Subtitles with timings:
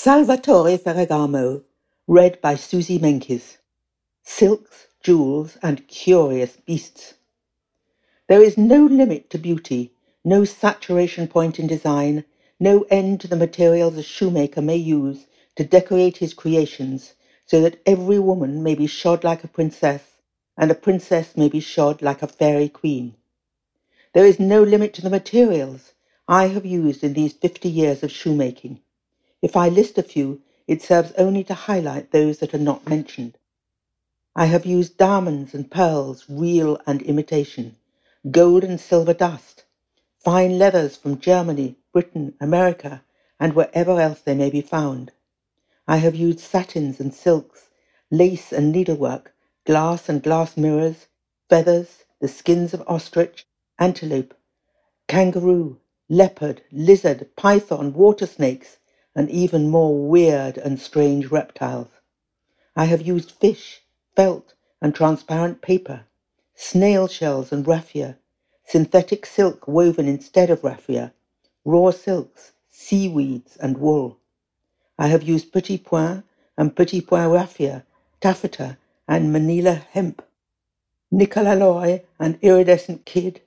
[0.00, 1.64] Salvatore Ferragamo,
[2.06, 3.56] read by Suzy Menkes.
[4.22, 7.14] Silks, jewels, and curious beasts.
[8.28, 9.92] There is no limit to beauty,
[10.24, 12.24] no saturation point in design,
[12.60, 15.26] no end to the materials a shoemaker may use
[15.56, 20.02] to decorate his creations so that every woman may be shod like a princess
[20.56, 23.16] and a princess may be shod like a fairy queen.
[24.14, 25.92] There is no limit to the materials
[26.28, 28.78] I have used in these fifty years of shoemaking.
[29.42, 33.38] If I list a few, it serves only to highlight those that are not mentioned.
[34.34, 37.76] I have used diamonds and pearls, real and imitation,
[38.32, 39.64] gold and silver dust,
[40.18, 43.04] fine leathers from Germany, Britain, America,
[43.38, 45.12] and wherever else they may be found.
[45.86, 47.70] I have used satins and silks,
[48.10, 49.34] lace and needlework,
[49.66, 51.06] glass and glass mirrors,
[51.48, 53.46] feathers, the skins of ostrich,
[53.78, 54.34] antelope,
[55.08, 58.78] kangaroo, leopard, lizard, python, water snakes,
[59.14, 61.88] and even more weird and strange reptiles.
[62.76, 63.82] I have used fish,
[64.16, 66.06] felt, and transparent paper,
[66.54, 68.18] snail shells and raffia,
[68.64, 71.12] synthetic silk woven instead of raffia,
[71.64, 74.18] raw silks, seaweeds, and wool.
[74.98, 76.24] I have used petit point
[76.56, 77.84] and petit point raffia,
[78.20, 80.22] taffeta, and manila hemp,
[81.10, 83.42] nickel alloy and iridescent kid,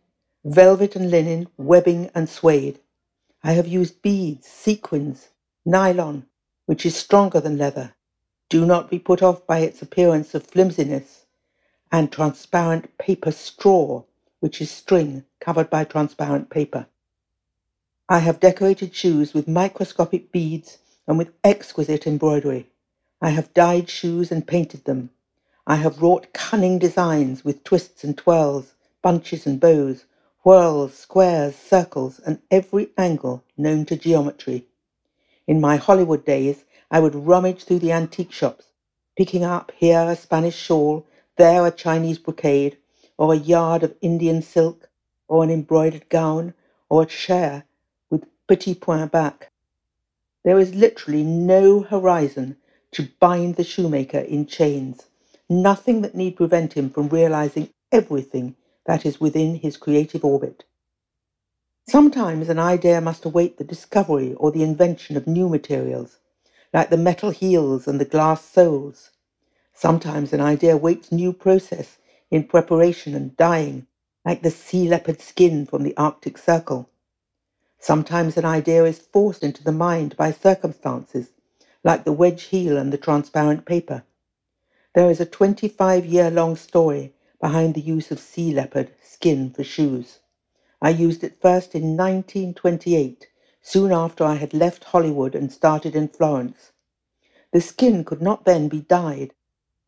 [0.46, 2.80] velvet and linen, webbing and suede.
[3.44, 5.31] I have used beads, sequins,
[5.66, 6.28] Nylon,
[6.66, 7.94] which is stronger than leather.
[8.50, 11.26] Do not be put off by its appearance of flimsiness.
[11.92, 14.04] And transparent paper straw,
[14.40, 16.88] which is string covered by transparent paper.
[18.10, 22.70] I have decorated shoes with microscopic beads and with exquisite embroidery.
[23.22, 25.12] I have dyed shoes and painted them.
[25.68, 30.06] I have wrought cunning designs with twists and twirls, bunches and bows,
[30.44, 34.66] whirls, squares, circles, and every angle known to geometry.
[35.52, 38.68] In my Hollywood days, I would rummage through the antique shops,
[39.18, 42.78] picking up here a Spanish shawl, there a Chinese brocade,
[43.18, 44.90] or a yard of Indian silk,
[45.28, 46.54] or an embroidered gown,
[46.90, 47.66] or a chair
[48.10, 49.52] with petit point back.
[50.46, 52.56] There is literally no horizon
[52.94, 55.08] to bind the shoemaker in chains,
[55.50, 60.64] nothing that need prevent him from realizing everything that is within his creative orbit.
[61.92, 66.20] Sometimes an idea must await the discovery or the invention of new materials,
[66.74, 69.12] like the metal heels and the glass soles.
[69.74, 71.98] Sometimes an idea waits new process
[72.32, 73.88] in preparation and dyeing,
[74.24, 76.90] like the sea leopard skin from the Arctic Circle.
[77.78, 81.32] Sometimes an idea is forced into the mind by circumstances,
[81.84, 84.06] like the wedge heel and the transparent paper.
[84.96, 89.66] There is a 25 year long story behind the use of sea leopard skin for
[89.66, 90.20] shoes.
[90.84, 93.28] I used it first in 1928,
[93.62, 96.72] soon after I had left Hollywood and started in Florence.
[97.54, 99.36] The skin could not then be dyed,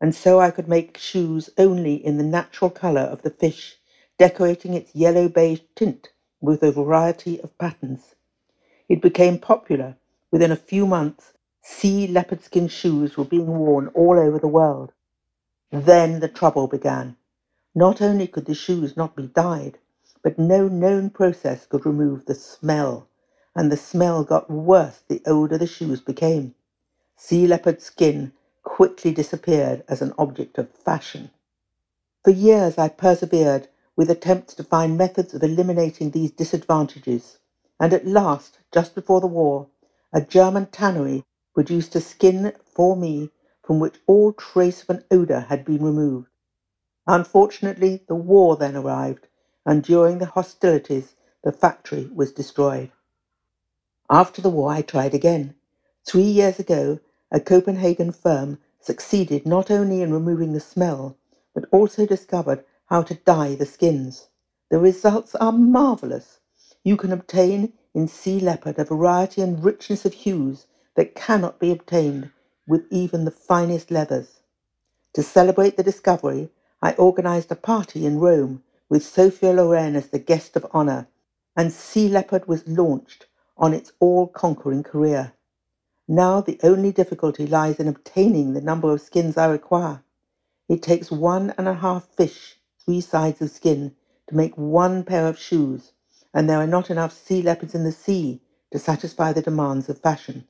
[0.00, 3.78] and so I could make shoes only in the natural color of the fish,
[4.18, 6.10] decorating its yellow beige tint
[6.40, 8.14] with a variety of patterns.
[8.88, 9.96] It became popular.
[10.30, 11.32] Within a few months,
[11.62, 14.92] sea leopard skin shoes were being worn all over the world.
[15.72, 17.16] Then the trouble began.
[17.74, 19.78] Not only could the shoes not be dyed,
[20.24, 23.08] but no known process could remove the smell,
[23.54, 26.56] and the smell got worse the older the shoes became.
[27.16, 28.32] Sea leopard skin
[28.64, 31.30] quickly disappeared as an object of fashion.
[32.24, 37.38] For years I persevered with attempts to find methods of eliminating these disadvantages,
[37.80, 39.68] and at last, just before the war,
[40.12, 41.24] a German tannery
[41.54, 43.30] produced a skin for me
[43.62, 46.28] from which all trace of an odor had been removed.
[47.06, 49.28] Unfortunately, the war then arrived,
[49.66, 52.90] and during the hostilities, the factory was destroyed.
[54.10, 55.56] After the war, I tried again.
[56.06, 57.00] Three years ago,
[57.32, 61.16] a Copenhagen firm succeeded not only in removing the smell,
[61.54, 64.28] but also discovered how to dye the skins.
[64.70, 66.40] The results are marvelous.
[66.84, 71.72] You can obtain in sea leopard a variety and richness of hues that cannot be
[71.72, 72.30] obtained
[72.68, 74.42] with even the finest leathers.
[75.14, 76.50] To celebrate the discovery,
[76.82, 78.62] I organized a party in Rome
[78.94, 81.08] with Sophia Loren as the guest of honor,
[81.56, 83.26] and Sea Leopard was launched
[83.56, 85.32] on its all conquering career.
[86.06, 90.04] Now the only difficulty lies in obtaining the number of skins I require.
[90.68, 93.96] It takes one and a half fish, three sides of skin,
[94.28, 95.90] to make one pair of shoes,
[96.32, 99.98] and there are not enough sea leopards in the sea to satisfy the demands of
[99.98, 100.46] fashion.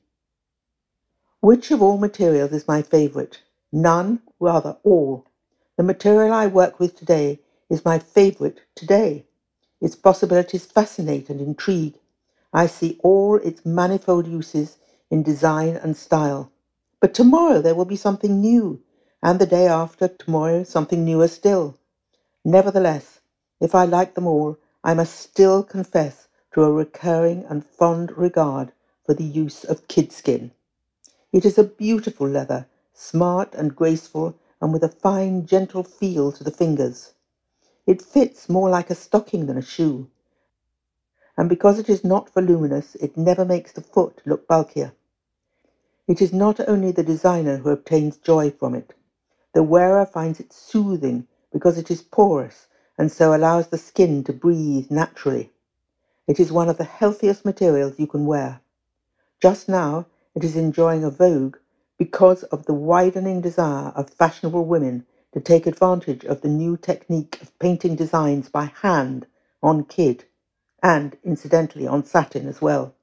[1.39, 3.41] Which of all materials is my favorite?
[3.71, 5.25] None, rather all.
[5.77, 7.39] The material I work with today
[7.69, 9.25] is my favorite today.
[9.81, 11.99] Its possibilities fascinate and intrigue.
[12.53, 14.77] I see all its manifold uses
[15.11, 16.51] in design and style.
[17.01, 18.81] But tomorrow there will be something new,
[19.23, 21.77] and the day after tomorrow something newer still.
[22.45, 23.21] Nevertheless,
[23.61, 28.73] if I like them all, I must still confess to a recurring and fond regard
[29.05, 30.51] for the use of kidskin.
[31.33, 36.45] It is a beautiful leather, smart and graceful, and with a fine, gentle feel to
[36.45, 37.14] the fingers.
[37.87, 40.09] It fits more like a stocking than a shoe,
[41.37, 44.93] and because it is not voluminous, it never makes the foot look bulkier.
[46.07, 48.93] It is not only the designer who obtains joy from it.
[49.53, 52.67] The wearer finds it soothing because it is porous
[52.97, 55.51] and so allows the skin to breathe naturally.
[56.27, 58.61] It is one of the healthiest materials you can wear.
[59.41, 61.57] Just now, it is enjoying a vogue
[61.97, 65.05] because of the widening desire of fashionable women
[65.35, 69.27] to take advantage of the new technique of painting designs by hand
[69.61, 70.23] on kid
[70.81, 72.95] and, incidentally, on satin as well.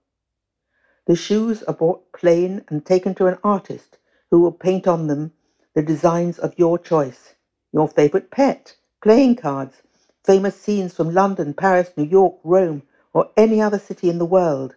[1.07, 3.99] The shoes are bought plain and taken to an artist
[4.31, 5.33] who will paint on them
[5.75, 7.35] the designs of your choice,
[7.73, 9.83] your favorite pet, playing cards,
[10.25, 14.77] famous scenes from London, Paris, New York, Rome, or any other city in the world.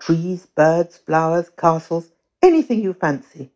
[0.00, 2.12] Trees, birds, flowers, castles,
[2.42, 3.52] anything you fancy.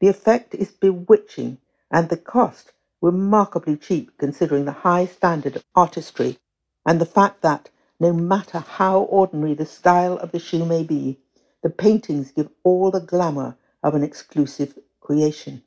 [0.00, 1.58] The effect is bewitching
[1.94, 6.38] and the cost remarkably cheap considering the high standard of artistry
[6.84, 7.70] and the fact that
[8.00, 11.20] no matter how ordinary the style of the shoe may be,
[11.62, 15.62] the paintings give all the glamour of an exclusive creation.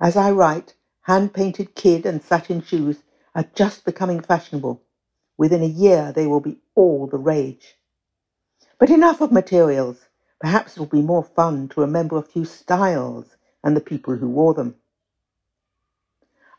[0.00, 3.04] As I write, hand painted kid and satin shoes
[3.34, 4.82] are just becoming fashionable.
[5.38, 7.76] Within a year, they will be all the rage.
[8.80, 10.08] But enough of materials.
[10.40, 14.28] Perhaps it will be more fun to remember a few styles and the people who
[14.28, 14.76] wore them.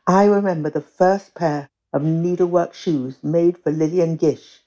[0.07, 4.61] I remember the first pair of needlework shoes made for Lillian Gish,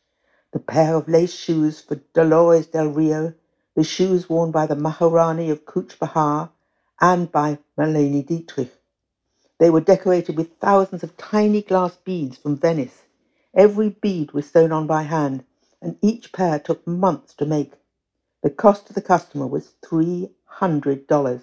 [0.52, 3.34] the pair of lace shoes for Dolores del Rio,
[3.76, 6.52] the shoes worn by the Maharani of Cooch Behar
[7.00, 8.72] and by Marlene Dietrich.
[9.60, 13.02] They were decorated with thousands of tiny glass beads from Venice.
[13.54, 15.44] Every bead was sewn on by hand,
[15.82, 17.74] and each pair took months to make.
[18.42, 21.42] The cost to the customer was $300.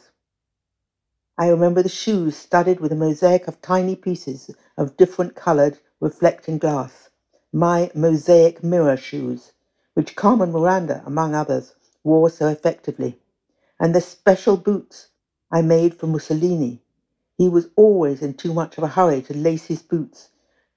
[1.39, 6.59] I remember the shoes studded with a mosaic of tiny pieces of different colored reflecting
[6.59, 7.09] glass.
[7.53, 9.53] My mosaic mirror shoes,
[9.95, 13.19] which Carmen Miranda, among others, wore so effectively,
[13.79, 15.09] and the special boots
[15.51, 16.81] I made for Mussolini.
[17.37, 20.29] He was always in too much of a hurry to lace his boots,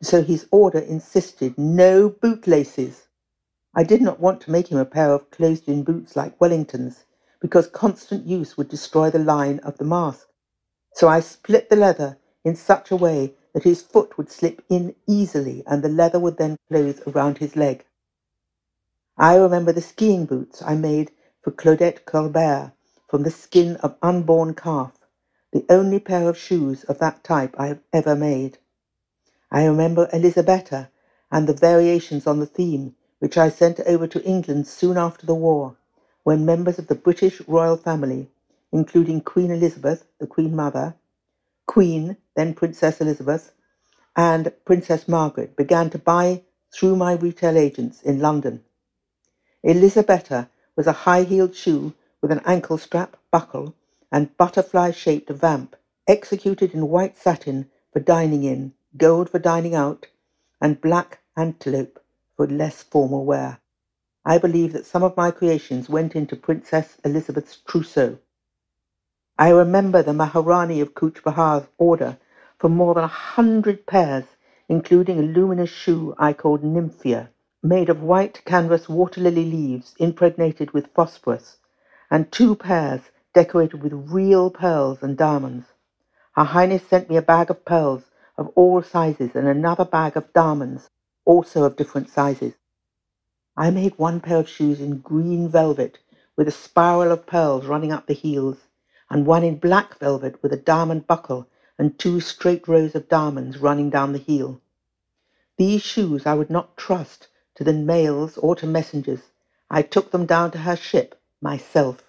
[0.03, 3.09] so his order insisted no bootlaces.
[3.75, 7.05] I did not want to make him a pair of closed-in boots like Wellington's,
[7.41, 10.30] because constant use would destroy the line of the mask.
[10.93, 14.95] So I split the leather in such a way that his foot would slip in
[15.07, 17.85] easily and the leather would then close around his leg.
[19.17, 21.11] I remember the skiing boots I made
[21.43, 22.73] for Claudette Colbert
[23.09, 24.93] from the skin of unborn calf,
[25.53, 28.59] the only pair of shoes of that type I have ever made.
[29.51, 30.91] I remember Elisabetta
[31.31, 35.35] and the variations on the theme, which I sent over to England soon after the
[35.35, 35.77] war,
[36.23, 38.31] when members of the British royal family,
[38.73, 40.95] including Queen Elizabeth, the Queen Mother,
[41.67, 43.53] Queen, then Princess Elizabeth,
[44.17, 46.43] and Princess Margaret, began to buy
[46.75, 48.63] through my retail agents in London.
[49.65, 53.75] Elisabetta was a high-heeled shoe with an ankle strap, buckle,
[54.13, 55.77] and butterfly-shaped vamp,
[56.09, 60.07] executed in white satin for dining in, gold for dining out,
[60.61, 62.01] and black antelope
[62.37, 63.59] for less formal wear.
[64.25, 68.19] I believe that some of my creations went into Princess Elizabeth's trousseau.
[69.41, 72.19] I remember the Maharani of Cooch Behar's order
[72.59, 74.25] for more than a hundred pairs,
[74.69, 77.31] including a luminous shoe I called Nymphia,
[77.63, 81.57] made of white canvas water lily leaves impregnated with phosphorus,
[82.11, 83.01] and two pairs
[83.33, 85.69] decorated with real pearls and diamonds.
[86.33, 88.03] Her Highness sent me a bag of pearls
[88.37, 90.91] of all sizes and another bag of diamonds,
[91.25, 92.53] also of different sizes.
[93.57, 95.97] I made one pair of shoes in green velvet
[96.37, 98.67] with a spiral of pearls running up the heels,
[99.11, 101.49] and one in black velvet with a diamond buckle
[101.79, 104.61] and two straight rows of diamonds running down the heel.
[105.57, 109.21] These shoes I would not trust to the mails or to messengers.
[109.69, 112.03] I took them down to her ship myself.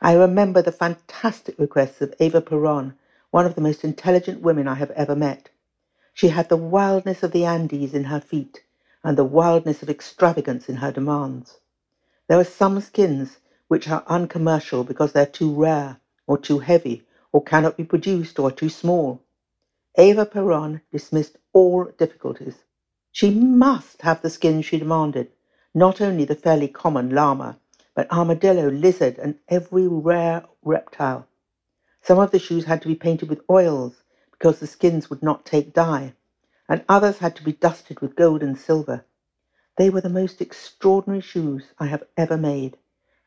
[0.00, 2.94] I remember the fantastic requests of Eva Peron,
[3.30, 5.50] one of the most intelligent women I have ever met.
[6.14, 8.62] She had the wildness of the Andes in her feet
[9.04, 11.58] and the wildness of extravagance in her demands.
[12.26, 17.42] There were some skins which are uncommercial because they're too rare or too heavy or
[17.42, 19.22] cannot be produced or too small.
[19.96, 22.64] Eva Peron dismissed all difficulties.
[23.12, 25.32] She must have the skin she demanded,
[25.74, 27.58] not only the fairly common llama,
[27.94, 31.26] but armadillo, lizard, and every rare reptile.
[32.02, 35.44] Some of the shoes had to be painted with oils because the skins would not
[35.44, 36.14] take dye,
[36.68, 39.04] and others had to be dusted with gold and silver.
[39.76, 42.78] They were the most extraordinary shoes I have ever made,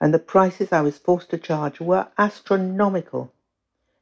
[0.02, 3.32] and the prices I was forced to charge were astronomical.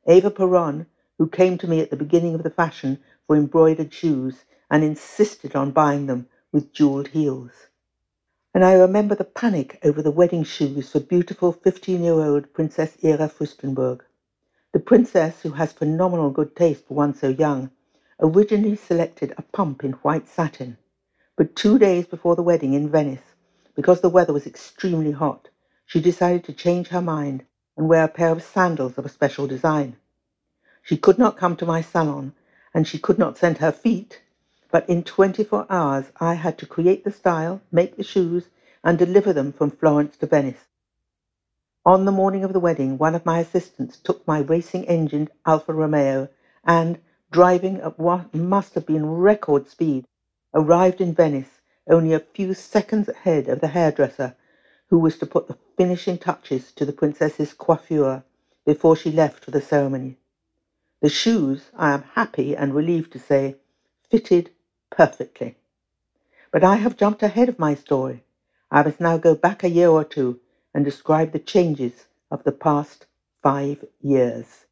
[0.07, 0.87] Eva Peron,
[1.19, 5.55] who came to me at the beginning of the fashion for embroidered shoes and insisted
[5.55, 7.51] on buying them with jeweled heels.
[8.55, 12.97] And I remember the panic over the wedding shoes for beautiful 15 year old Princess
[13.03, 14.01] Ira Fürstenberg.
[14.73, 17.71] The princess, who has phenomenal good taste for one so young,
[18.21, 20.77] originally selected a pump in white satin.
[21.37, 23.35] But two days before the wedding in Venice,
[23.75, 25.48] because the weather was extremely hot,
[25.89, 27.43] she decided to change her mind
[27.75, 29.95] and wear a pair of sandals of a special design.
[30.83, 32.33] She could not come to my salon,
[32.75, 34.21] and she could not send her feet,
[34.69, 38.49] but in 24 hours I had to create the style, make the shoes,
[38.83, 40.67] and deliver them from Florence to Venice.
[41.83, 45.73] On the morning of the wedding, one of my assistants took my racing engined Alfa
[45.73, 46.29] Romeo
[46.65, 46.99] and,
[47.31, 50.05] driving at what must have been record speed,
[50.53, 54.35] arrived in Venice only a few seconds ahead of the hairdresser
[54.89, 58.23] who was to put the finishing touches to the princess's coiffure
[58.65, 60.17] before she left for the ceremony.
[61.01, 63.57] The shoes, I am happy and relieved to say,
[64.09, 64.51] fitted
[64.91, 65.57] perfectly.
[66.51, 68.23] But I have jumped ahead of my story.
[68.71, 70.39] I must now go back a year or two
[70.73, 73.05] and describe the changes of the past
[73.43, 74.65] five years.